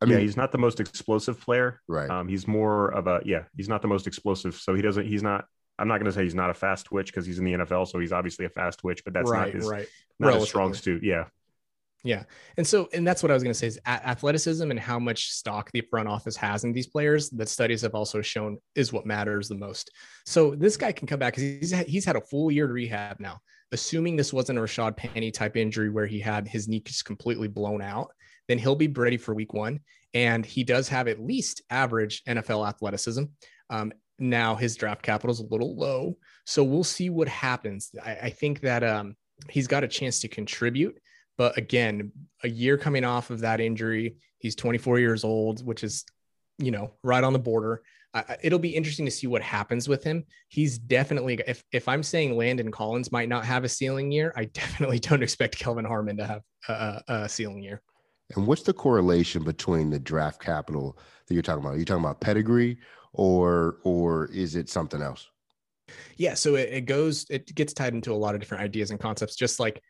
[0.00, 1.82] I mean, yeah, he's not the most explosive player.
[1.86, 2.08] Right.
[2.08, 3.42] Um, he's more of a yeah.
[3.54, 5.04] He's not the most explosive, so he doesn't.
[5.04, 5.44] He's not
[5.80, 7.88] I'm not going to say he's not a fast twitch because he's in the NFL,
[7.88, 9.86] so he's obviously a fast twitch, but that's right, not his right.
[10.18, 11.02] not his strong suit.
[11.02, 11.24] Yeah.
[12.02, 12.24] Yeah.
[12.56, 15.30] And so, and that's what I was going to say is athleticism and how much
[15.30, 19.04] stock the front office has in these players that studies have also shown is what
[19.04, 19.90] matters the most.
[20.24, 23.20] So this guy can come back because he's, he's had a full year to rehab
[23.20, 23.40] now.
[23.72, 27.48] Assuming this wasn't a Rashad Penny type injury where he had his knee just completely
[27.48, 28.10] blown out,
[28.48, 29.80] then he'll be ready for week one.
[30.14, 33.24] And he does have at least average NFL athleticism.
[33.68, 36.16] Um, now his draft capital is a little low.
[36.44, 37.90] So we'll see what happens.
[38.04, 39.16] I, I think that um,
[39.48, 41.00] he's got a chance to contribute.
[41.38, 42.12] But again,
[42.44, 46.04] a year coming off of that injury, he's 24 years old, which is,
[46.58, 47.82] you know, right on the border.
[48.42, 50.24] It'll be interesting to see what happens with him.
[50.48, 54.44] He's definitely, if, if I'm saying Landon Collins might not have a ceiling year, I
[54.52, 57.80] definitely don't expect Kelvin Harmon to have a, a ceiling year.
[58.36, 61.74] And what's the correlation between the draft capital that you're talking about?
[61.74, 62.78] Are you talking about pedigree
[63.12, 65.28] or or is it something else?
[66.16, 69.00] Yeah, so it, it goes, it gets tied into a lot of different ideas and
[69.00, 69.82] concepts, just like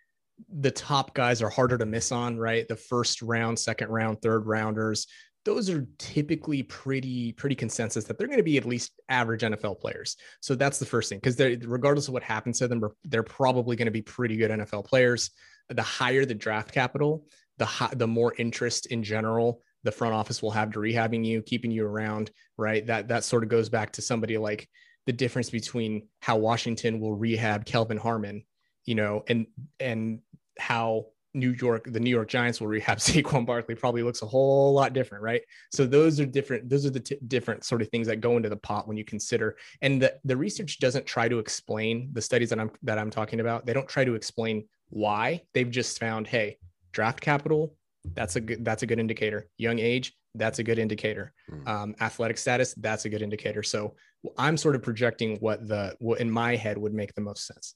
[0.49, 2.67] the top guys are harder to miss on, right?
[2.67, 5.07] The first round, second round, third rounders,
[5.45, 9.81] those are typically pretty pretty consensus that they're going to be at least average NFL
[9.81, 10.17] players.
[10.41, 13.87] So that's the first thing because regardless of what happens to them, they're probably going
[13.87, 15.31] to be pretty good NFL players.
[15.69, 17.27] The higher the draft capital,
[17.59, 21.43] the high, the more interest in general the front office will have to rehabbing you,
[21.43, 22.87] keeping you around, right?
[22.87, 24.69] That that sort of goes back to somebody like
[25.07, 28.45] the difference between how Washington will rehab Kelvin Harmon,
[28.85, 29.47] you know, and
[29.79, 30.21] and
[30.59, 34.73] how New York, the New York Giants will rehab Saquon Barkley probably looks a whole
[34.75, 35.43] lot different, right?
[35.73, 36.69] So those are different.
[36.69, 39.05] Those are the t- different sort of things that go into the pot when you
[39.05, 39.57] consider.
[39.81, 43.40] And the the research doesn't try to explain the studies that I'm that I'm talking
[43.40, 43.64] about.
[43.64, 45.43] They don't try to explain why.
[45.55, 46.59] They've just found, hey,
[46.93, 47.75] draft capital
[48.15, 49.49] that's a good that's a good indicator.
[49.59, 51.33] Young age that's a good indicator.
[51.51, 51.69] Mm.
[51.69, 53.63] um, athletic status that's a good indicator.
[53.63, 53.95] So
[54.37, 57.75] i'm sort of projecting what the what in my head would make the most sense.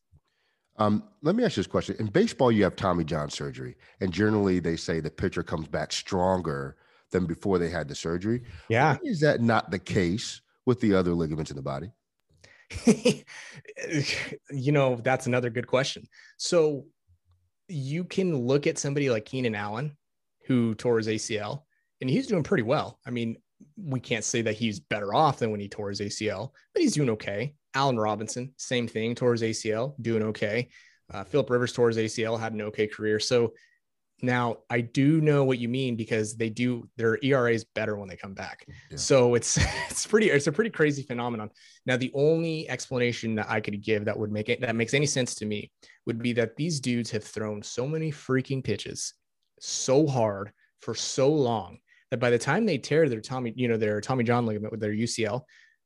[0.76, 1.96] Um, let me ask you this question.
[1.98, 5.92] In baseball you have tommy john surgery and generally they say the pitcher comes back
[5.92, 6.76] stronger
[7.10, 8.42] than before they had the surgery.
[8.68, 8.94] Yeah.
[8.94, 11.90] Why is that not the case with the other ligaments in the body?
[14.50, 16.06] You know that's another good question.
[16.36, 16.86] So
[17.68, 19.96] you can look at somebody like keenan allen
[20.46, 21.62] who tore his ACL,
[22.00, 22.98] and he's doing pretty well.
[23.06, 23.36] I mean,
[23.76, 26.94] we can't say that he's better off than when he tore his ACL, but he's
[26.94, 27.54] doing okay.
[27.74, 30.68] Allen Robinson, same thing, tore his ACL, doing okay.
[31.12, 33.18] Uh, Philip Rivers tore his ACL, had an okay career.
[33.18, 33.52] So
[34.22, 38.08] Now, I do know what you mean because they do their ERA is better when
[38.08, 38.64] they come back.
[38.90, 38.96] Yeah.
[38.96, 39.58] So it's
[39.90, 41.50] it's pretty it's a pretty crazy phenomenon.
[41.84, 45.06] Now, the only explanation that I could give that would make it that makes any
[45.06, 45.70] sense to me
[46.06, 49.14] would be that these dudes have thrown so many freaking pitches
[49.64, 51.78] so hard for so long
[52.10, 54.80] that by the time they tear their Tommy, you know, their Tommy John ligament with
[54.80, 55.42] their UCL,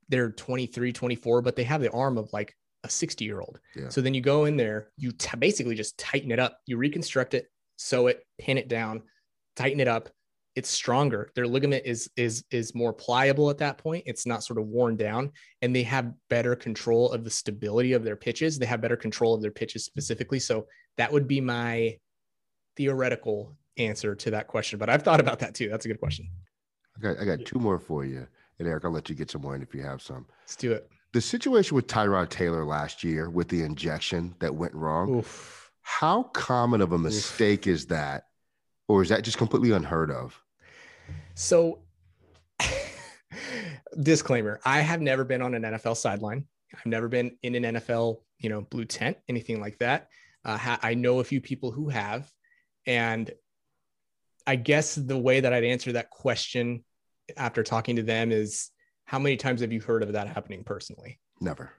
[0.08, 3.58] they're 23, 24, but they have the arm of like a 60 year old.
[3.76, 3.88] Yeah.
[3.88, 7.34] So then you go in there, you t- basically just tighten it up, you reconstruct
[7.34, 9.02] it, sew it, pin it down,
[9.56, 10.08] tighten it up.
[10.54, 11.30] It's stronger.
[11.36, 14.02] Their ligament is is is more pliable at that point.
[14.06, 15.30] It's not sort of worn down,
[15.62, 18.58] and they have better control of the stability of their pitches.
[18.58, 20.40] They have better control of their pitches specifically.
[20.40, 21.98] So that would be my
[22.76, 24.78] theoretical answer to that question.
[24.78, 25.68] But I've thought about that too.
[25.68, 26.28] That's a good question.
[26.96, 28.26] I got I got two more for you,
[28.58, 30.26] and Eric, I'll let you get some more in if you have some.
[30.42, 30.88] Let's do it.
[31.12, 35.18] The situation with Tyrod Taylor last year with the injection that went wrong.
[35.18, 38.24] Oof how common of a mistake is that?
[38.88, 40.38] Or is that just completely unheard of?
[41.34, 41.78] So,
[44.02, 46.44] disclaimer I have never been on an NFL sideline.
[46.74, 50.08] I've never been in an NFL, you know, blue tent, anything like that.
[50.44, 52.30] Uh, ha- I know a few people who have.
[52.86, 53.30] And
[54.48, 56.84] I guess the way that I'd answer that question
[57.37, 58.70] after talking to them is
[59.04, 61.20] how many times have you heard of that happening personally?
[61.40, 61.70] Never.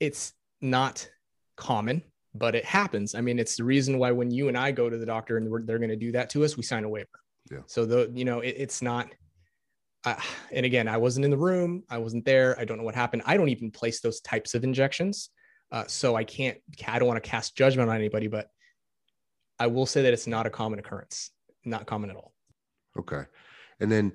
[0.00, 1.08] It's not
[1.56, 2.02] common
[2.34, 3.14] but it happens.
[3.14, 5.68] I mean, it's the reason why when you and I go to the doctor and
[5.68, 7.08] they're going to do that to us, we sign a waiver.
[7.50, 7.60] Yeah.
[7.66, 9.08] So the you know it, it's not.
[10.04, 10.14] Uh,
[10.52, 11.82] and again, I wasn't in the room.
[11.90, 12.58] I wasn't there.
[12.58, 13.22] I don't know what happened.
[13.26, 15.30] I don't even place those types of injections.
[15.72, 16.58] Uh, so I can't.
[16.86, 18.48] I don't want to cast judgment on anybody, but
[19.58, 21.30] I will say that it's not a common occurrence.
[21.64, 22.34] Not common at all.
[22.98, 23.22] Okay.
[23.80, 24.12] And then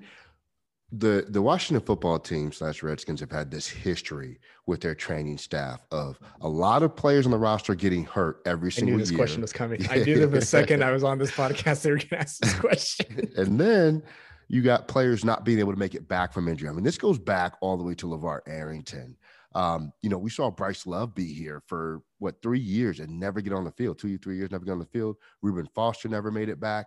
[0.92, 5.84] the the Washington football team slash Redskins have had this history with their training staff
[5.90, 8.94] of a lot of players on the roster getting hurt every single year.
[8.94, 9.18] I knew this year.
[9.18, 9.86] question was coming.
[9.90, 12.38] I knew that the second I was on this podcast, they were going to ask
[12.38, 13.32] this question.
[13.36, 14.02] and then
[14.48, 16.68] you got players not being able to make it back from injury.
[16.68, 19.16] I mean, this goes back all the way to LeVar Arrington.
[19.54, 23.40] Um, you know, we saw Bryce Love be here for what three years and never
[23.40, 23.98] get on the field.
[23.98, 25.16] Two, three years, never get on the field.
[25.42, 26.86] Reuben Foster never made it back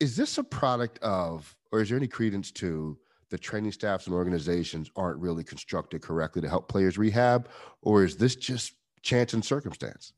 [0.00, 2.98] is this a product of, or is there any credence to
[3.30, 7.48] the training staffs and organizations aren't really constructed correctly to help players rehab,
[7.82, 10.12] or is this just chance and circumstance?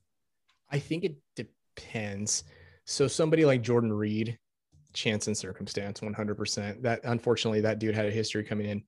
[0.71, 2.45] I think it depends.
[2.85, 4.39] So somebody like Jordan Reed,
[4.93, 6.83] chance and circumstance, 100%.
[6.83, 8.83] That unfortunately, that dude had a history coming in.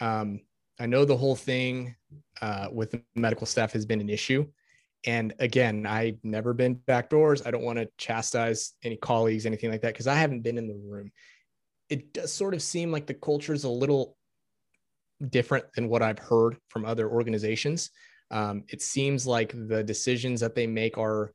[0.00, 0.40] Um,
[0.78, 1.96] I know the whole thing
[2.40, 4.46] uh, with the medical staff has been an issue.
[5.06, 7.46] And again, I've never been backdoors.
[7.46, 10.66] I don't want to chastise any colleagues, anything like that, because I haven't been in
[10.66, 11.12] the room.
[11.88, 14.16] It does sort of seem like the culture is a little
[15.30, 17.90] different than what I've heard from other organizations.
[18.30, 21.32] Um, it seems like the decisions that they make are,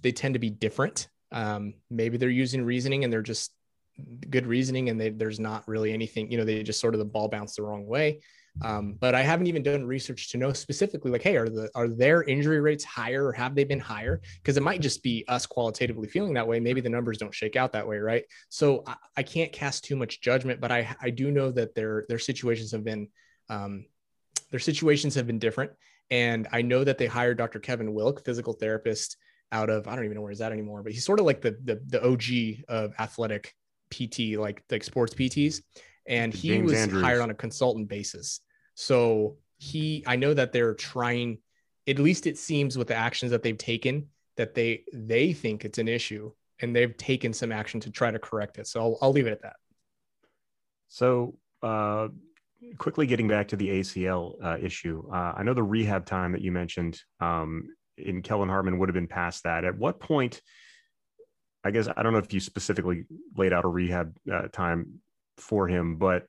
[0.00, 1.08] they tend to be different.
[1.30, 3.52] Um, maybe they're using reasoning and they're just
[4.30, 7.04] good reasoning and they, there's not really anything, you know, they just sort of the
[7.04, 8.20] ball bounced the wrong way.
[8.60, 11.88] Um, but I haven't even done research to know specifically like, hey, are the are
[11.88, 14.20] their injury rates higher or have they been higher?
[14.36, 16.60] Because it might just be us qualitatively feeling that way.
[16.60, 18.24] Maybe the numbers don't shake out that way, right?
[18.50, 22.04] So I, I can't cast too much judgment, but I I do know that their
[22.08, 23.08] their situations have been
[23.48, 23.86] um,
[24.50, 25.72] their situations have been different.
[26.10, 27.58] And I know that they hired Dr.
[27.58, 29.16] Kevin Wilk, physical therapist
[29.50, 31.40] out of I don't even know where he's at anymore, but he's sort of like
[31.40, 33.54] the the, the OG of athletic
[33.90, 35.62] PT, like like sports PTs
[36.06, 37.02] and he James was Andrews.
[37.02, 38.40] hired on a consultant basis.
[38.74, 41.38] So he, I know that they're trying.
[41.86, 45.78] At least it seems with the actions that they've taken that they they think it's
[45.78, 48.66] an issue and they've taken some action to try to correct it.
[48.66, 49.56] So I'll, I'll leave it at that.
[50.88, 52.08] So uh,
[52.78, 56.40] quickly getting back to the ACL uh, issue, uh, I know the rehab time that
[56.40, 59.64] you mentioned um, in Kelvin Harmon would have been past that.
[59.64, 60.40] At what point?
[61.64, 63.04] I guess I don't know if you specifically
[63.36, 65.00] laid out a rehab uh, time
[65.42, 65.96] for him.
[65.96, 66.26] But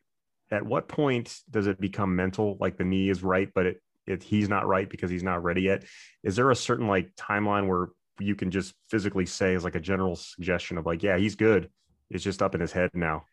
[0.52, 2.58] at what point does it become mental?
[2.60, 5.62] Like the knee is right, but it, it he's not right because he's not ready
[5.62, 5.84] yet.
[6.23, 9.80] Is there a certain like timeline where you can just physically say as like a
[9.80, 11.69] general suggestion of like, yeah, he's good.
[12.10, 13.26] It's just up in his head now.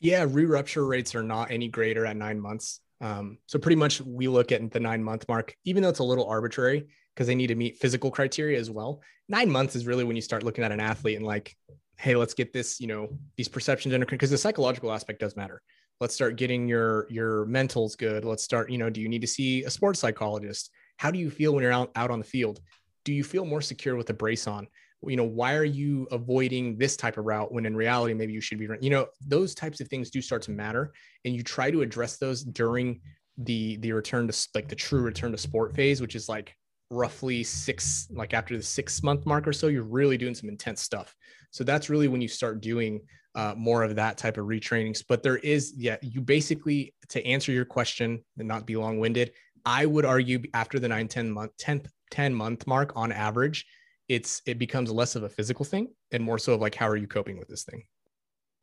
[0.00, 2.80] Yeah, re-rupture rates are not any greater at nine months.
[3.00, 6.04] Um, so pretty much we look at the nine month mark, even though it's a
[6.04, 9.02] little arbitrary because they need to meet physical criteria as well.
[9.28, 11.56] Nine months is really when you start looking at an athlete and like,
[12.00, 15.60] hey, let's get this, you know, these perceptions under because the psychological aspect does matter.
[16.00, 18.24] Let's start getting your your mentals good.
[18.24, 20.70] Let's start, you know, do you need to see a sports psychologist?
[20.96, 22.58] How do you feel when you're out, out on the field?
[23.04, 24.66] Do you feel more secure with the brace on?
[25.06, 28.40] You know, why are you avoiding this type of route when in reality maybe you
[28.40, 30.92] should be, you know, those types of things do start to matter,
[31.26, 33.00] and you try to address those during
[33.36, 36.54] the the return to like the true return to sport phase, which is like
[36.90, 40.82] roughly six, like after the six month mark or so, you're really doing some intense
[40.82, 41.14] stuff.
[41.50, 43.00] So that's really when you start doing
[43.34, 45.02] uh, more of that type of retrainings.
[45.06, 49.32] But there is, yeah, you basically, to answer your question and not be long winded,
[49.64, 53.66] I would argue after the nine, 10 month, 10, 10 month mark on average,
[54.08, 56.96] it's, it becomes less of a physical thing and more so of like, how are
[56.96, 57.84] you coping with this thing?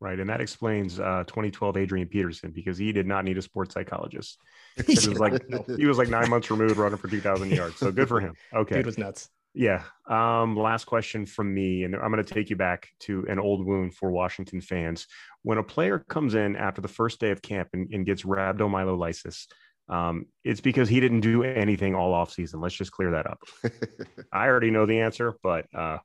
[0.00, 0.20] Right.
[0.20, 4.38] And that explains uh, 2012 Adrian Peterson because he did not need a sports psychologist.
[4.86, 5.42] He was like
[5.76, 7.78] he was like nine months removed running for 2,000 yards.
[7.78, 8.34] So good for him.
[8.54, 8.76] Okay.
[8.76, 9.28] Dude was nuts.
[9.54, 9.82] Yeah.
[10.06, 13.66] Um, last question from me, and I'm going to take you back to an old
[13.66, 15.08] wound for Washington fans.
[15.42, 19.46] When a player comes in after the first day of camp and, and gets rhabdomyolysis,
[19.88, 22.60] um, it's because he didn't do anything all off season.
[22.60, 23.40] Let's just clear that up.
[24.32, 25.98] I already know the answer, but uh,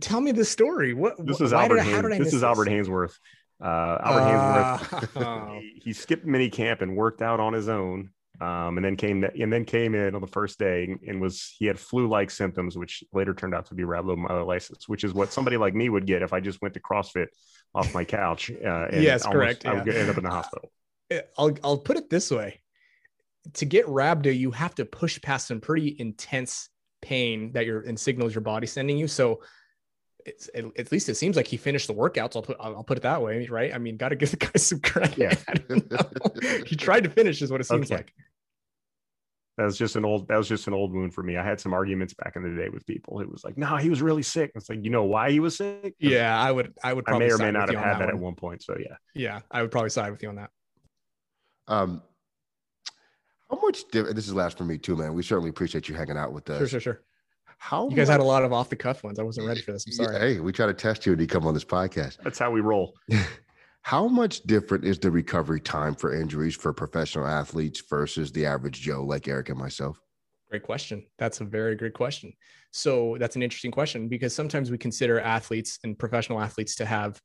[0.00, 0.94] tell me the story.
[0.94, 1.82] What this is Albert?
[1.82, 2.42] Did, this is this?
[2.42, 3.14] Albert Haynesworth.
[3.62, 5.58] Uh, Albert uh, Haynesworth.
[5.60, 9.24] he, he, skipped mini camp and worked out on his own, um, and then came
[9.24, 13.04] and then came in on the first day and was he had flu-like symptoms, which
[13.12, 16.32] later turned out to be rhabdomyolysis, which is what somebody like me would get if
[16.32, 17.26] I just went to CrossFit
[17.74, 18.50] off my couch.
[18.50, 19.66] Uh, yes, correct.
[19.66, 20.70] I would end up in the hospital.
[21.12, 22.60] Uh, I'll I'll put it this way:
[23.54, 26.68] to get rhabdo, you have to push past some pretty intense
[27.02, 29.06] pain that your and signals your body sending you.
[29.06, 29.42] So
[30.24, 32.36] it's at least it seems like he finished the workouts.
[32.36, 33.74] I'll put I'll put it that way, right?
[33.74, 35.18] I mean, got to give the guy some credit.
[35.18, 35.34] Yeah.
[36.66, 37.96] he tried to finish, is what it seems okay.
[37.96, 38.14] like.
[39.56, 41.36] That was just an old that was just an old wound for me.
[41.36, 43.20] I had some arguments back in the day with people.
[43.20, 44.50] It was like, no, he was really sick.
[44.54, 45.94] It's like, you know why he was sick?
[45.98, 48.18] Yeah, I would I would I may or may not have had that, that at
[48.18, 48.62] one point.
[48.62, 48.96] So yeah.
[49.14, 50.50] Yeah, I would probably side with you on that.
[51.68, 52.02] Um
[53.50, 55.14] how much this is last for me too, man.
[55.14, 56.58] We certainly appreciate you hanging out with us.
[56.58, 57.02] Sure, sure, sure.
[57.58, 59.18] How you guys much, had a lot of off the cuff ones.
[59.18, 59.86] I wasn't ready for this.
[59.86, 60.18] I'm sorry.
[60.18, 62.18] Hey, we try to test you when you come on this podcast.
[62.22, 62.94] That's how we roll.
[63.82, 68.80] how much different is the recovery time for injuries for professional athletes versus the average
[68.80, 70.00] Joe like Eric and myself?
[70.50, 71.04] Great question.
[71.18, 72.32] That's a very great question.
[72.70, 77.20] So that's an interesting question because sometimes we consider athletes and professional athletes to have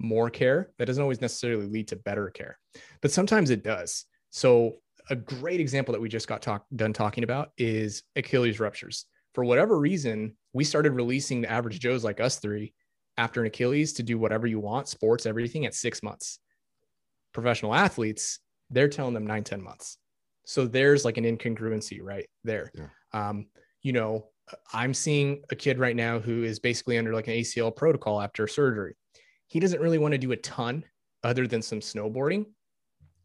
[0.00, 0.70] more care.
[0.78, 2.58] That doesn't always necessarily lead to better care,
[3.00, 4.06] but sometimes it does.
[4.30, 4.76] So
[5.10, 9.44] a great example that we just got talk, done talking about is Achilles ruptures for
[9.44, 12.72] whatever reason, we started releasing the average Joes like us three
[13.16, 16.38] after an Achilles to do whatever you want, sports, everything at six months.
[17.32, 18.38] Professional athletes,
[18.70, 19.98] they're telling them nine, 10 months.
[20.46, 22.70] So there's like an incongruency right there.
[22.74, 22.88] Yeah.
[23.12, 23.46] Um,
[23.82, 24.28] you know,
[24.72, 28.46] I'm seeing a kid right now who is basically under like an ACL protocol after
[28.46, 28.94] surgery.
[29.48, 30.84] He doesn't really want to do a ton
[31.22, 32.46] other than some snowboarding.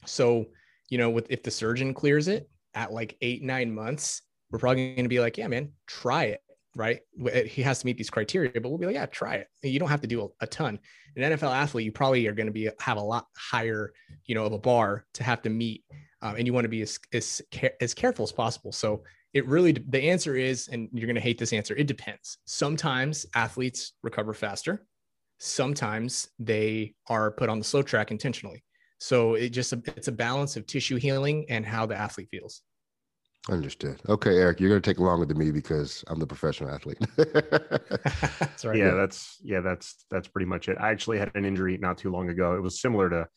[0.06, 0.46] So,
[0.90, 4.96] you know, with if the surgeon clears it at like eight, nine months, we're probably
[4.96, 6.42] going to be like, yeah, man, try it.
[6.76, 7.02] Right.
[7.46, 9.48] He has to meet these criteria, but we'll be like, yeah, try it.
[9.64, 10.80] You don't have to do a, ton.
[11.16, 13.92] An NFL athlete, you probably are going to be have a lot higher,
[14.26, 15.84] you know, of a bar to have to meet,
[16.22, 17.42] um, and you want to be as, as
[17.82, 18.72] as careful as possible.
[18.72, 21.76] So it really the answer is, and you're going to hate this answer.
[21.76, 22.38] It depends.
[22.46, 24.86] Sometimes athletes recover faster.
[25.40, 28.64] Sometimes they are put on the slow track intentionally.
[29.00, 32.62] So it just it's a balance of tissue healing and how the athlete feels.
[33.48, 34.02] Understood.
[34.08, 37.00] Okay, Eric, you're going to take longer than me because I'm the professional athlete.
[37.16, 38.78] that's right.
[38.78, 40.78] Yeah, that's yeah, that's that's pretty much it.
[40.80, 42.56] I actually had an injury not too long ago.
[42.56, 43.28] It was similar to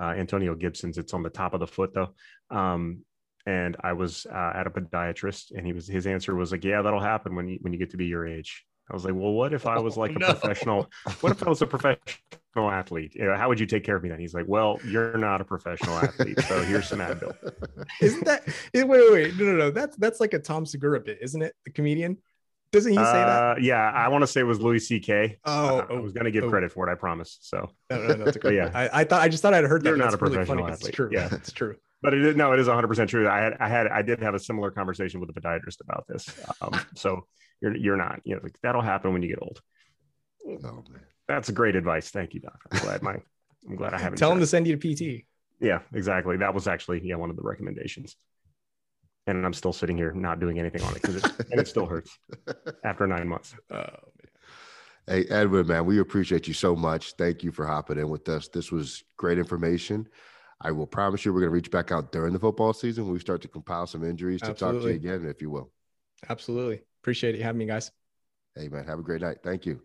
[0.00, 0.98] uh, Antonio Gibson's.
[0.98, 2.14] It's on the top of the foot though.
[2.50, 3.04] Um,
[3.46, 6.82] and I was uh, at a podiatrist, and he was his answer was like, "Yeah,
[6.82, 9.32] that'll happen when you when you get to be your age." I was like, well,
[9.32, 10.26] what if I was like a no.
[10.26, 10.90] professional?
[11.20, 12.18] What if I was a professional
[12.56, 13.14] athlete?
[13.14, 14.18] You know, how would you take care of me then?
[14.18, 17.34] He's like, well, you're not a professional athlete, so here's some Advil.
[18.00, 18.42] Isn't that?
[18.74, 19.70] Wait, wait, wait, no, no, no.
[19.70, 21.54] That's that's like a Tom Segura bit, isn't it?
[21.64, 22.18] The comedian.
[22.72, 23.62] Doesn't he say uh, that?
[23.62, 25.38] Yeah, I want to say it was Louis C.K.
[25.44, 26.50] Oh, uh, I was going to give oh.
[26.50, 26.92] credit for it.
[26.92, 27.38] I promise.
[27.40, 28.54] So, no, no, no, that's okay.
[28.54, 29.88] yeah, I, I, thought I just thought I'd heard that.
[29.88, 30.88] You're not a professional really athlete.
[30.88, 31.08] It's true.
[31.12, 31.76] Yeah, it's true.
[32.02, 33.28] But it is, no, it is 100 percent true.
[33.28, 36.28] I had, I had, I did have a similar conversation with a podiatrist about this.
[36.60, 37.26] Um, so
[37.60, 38.20] you're you're not.
[38.24, 39.60] You know, like, that'll happen when you get old.
[40.64, 42.10] Oh man, that's great advice.
[42.10, 42.58] Thank you, Doc.
[42.70, 43.16] I'm glad my
[43.68, 44.18] I'm glad I haven't.
[44.18, 45.24] Tell him to send you to PT.
[45.60, 46.38] Yeah, exactly.
[46.38, 48.16] That was actually yeah one of the recommendations.
[49.26, 51.86] And I'm still sitting here not doing anything on it because it, and it still
[51.86, 52.18] hurts
[52.84, 53.54] after nine months.
[53.70, 53.86] Oh, man.
[55.06, 57.12] hey Edwin, man, we appreciate you so much.
[57.12, 58.48] Thank you for hopping in with us.
[58.48, 60.08] This was great information.
[60.60, 63.14] I will promise you we're going to reach back out during the football season when
[63.14, 64.78] we start to compile some injuries to Absolutely.
[64.78, 65.70] talk to you again, if you will.
[66.28, 66.82] Absolutely.
[67.02, 67.90] Appreciate it having me, guys.
[68.54, 68.84] Hey, man.
[68.86, 69.38] Have a great night.
[69.42, 69.82] Thank you.